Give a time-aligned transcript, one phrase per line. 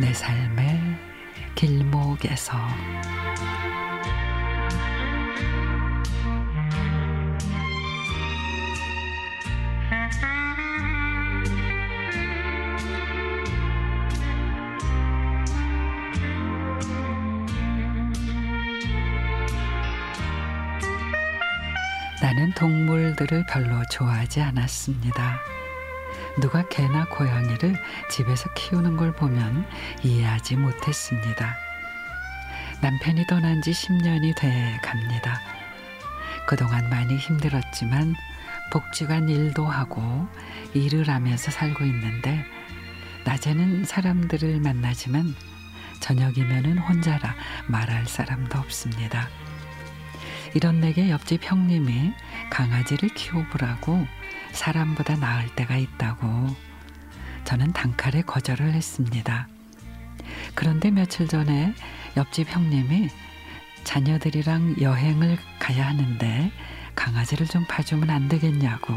[0.00, 0.80] 내 삶의
[1.54, 2.58] 길목에서
[22.20, 25.40] 나는 동물들을 별로 좋아하지 않았습니다.
[26.40, 27.76] 누가 개나 고양이를
[28.10, 29.66] 집에서 키우는 걸 보면
[30.02, 31.56] 이해하지 못했습니다.
[32.80, 35.40] 남편이 떠난 지 10년이 돼 갑니다.
[36.46, 38.14] 그동안 많이 힘들었지만
[38.70, 40.26] 복지관 일도 하고
[40.74, 42.44] 일을 하면서 살고 있는데
[43.24, 45.34] 낮에는 사람들을 만나지만
[46.00, 47.34] 저녁이면은 혼자라
[47.68, 49.28] 말할 사람도 없습니다.
[50.54, 52.12] 이런 내게 옆집 형님이
[52.50, 54.06] 강아지를 키워보라고
[54.54, 56.26] 사람보다 나을 때가 있다고
[57.44, 59.48] 저는 단칼에 거절을 했습니다.
[60.54, 61.74] 그런데 며칠 전에
[62.16, 63.10] 옆집 형님이
[63.84, 66.50] 자녀들이랑 여행을 가야 하는데
[66.94, 68.94] 강아지를 좀 봐주면 안 되겠냐고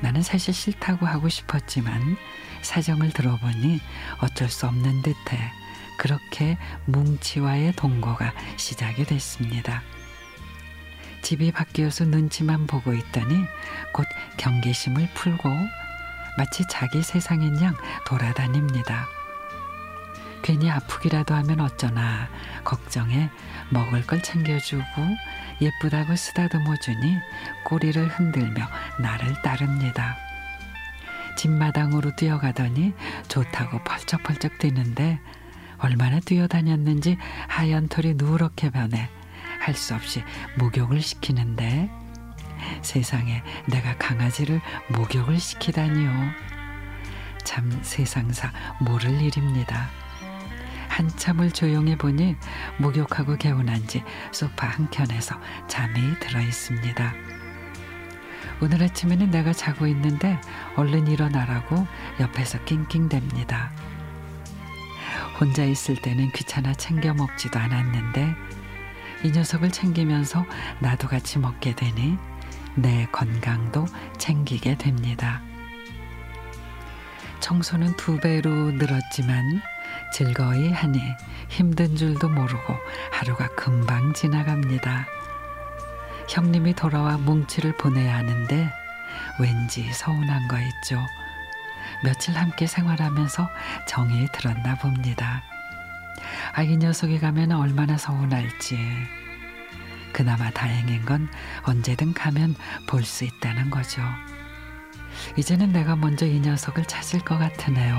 [0.00, 2.16] 나는 사실 싫다고 하고 싶었지만
[2.62, 3.80] 사정을 들어보니
[4.20, 5.52] 어쩔 수 없는 듯해
[5.98, 9.82] 그렇게 뭉치와의 동거가 시작이 됐습니다.
[11.28, 13.44] 집이 바뀌어서 눈치만 보고 있더니
[13.92, 14.06] 곧
[14.38, 15.50] 경계심을 풀고
[16.38, 17.74] 마치 자기 세상인 양
[18.06, 19.06] 돌아다닙니다.
[20.40, 22.30] 괜히 아프기라도 하면 어쩌나
[22.64, 23.28] 걱정해
[23.68, 24.82] 먹을 걸 챙겨주고
[25.60, 27.18] 예쁘다고 쓰다듬어 주니
[27.66, 28.66] 꼬리를 흔들며
[28.98, 30.16] 나를 따릅니다.
[31.36, 32.94] 집마당으로 뛰어가더니
[33.28, 35.20] 좋다고 펄쩍펄쩍 뛰는데
[35.76, 37.18] 얼마나 뛰어다녔는지
[37.48, 39.10] 하얀 털이 누렇게 변해
[39.68, 40.24] 할 수 없이
[40.56, 41.90] 목욕을 시키는데
[42.80, 46.10] 세상에 내가 강아지를 목욕을 시키다니요.
[47.44, 49.90] 참 세상사 모를 일입니다.
[50.88, 52.36] 한참을 조용히 보니
[52.78, 54.02] 목욕하고 개운한 지
[54.32, 57.12] 소파 한켠에서 잠이 들어 있습니다.
[58.62, 60.40] 오늘 아침에는 내가 자고 있는데
[60.76, 61.86] 얼른 일어나라고
[62.20, 63.68] 옆에서 낑낑댑니다.
[65.38, 68.34] 혼자 있을 때는 귀찮아 챙겨 먹지도 않았는데
[69.24, 70.44] 이 녀석을 챙기면서
[70.80, 72.16] 나도 같이 먹게 되니
[72.74, 73.86] 내 건강도
[74.18, 75.42] 챙기게 됩니다.
[77.40, 79.60] 청소는 두 배로 늘었지만
[80.12, 81.00] 즐거이 하니
[81.48, 82.74] 힘든 줄도 모르고
[83.12, 85.06] 하루가 금방 지나갑니다.
[86.28, 88.70] 형님이 돌아와 뭉치를 보내야 하는데
[89.40, 91.04] 왠지 서운한 거 있죠.
[92.04, 93.48] 며칠 함께 생활하면서
[93.88, 95.42] 정이 들었나 봅니다.
[96.52, 98.78] 아, 이 녀석이 가면 얼마나 서운할지.
[100.12, 101.28] 그나마 다행인 건
[101.64, 102.54] 언제든 가면
[102.86, 104.02] 볼 수 있다는 거죠.
[105.36, 107.96] 이제는 내가 먼저 이 녀석을 찾을 것 같으네요.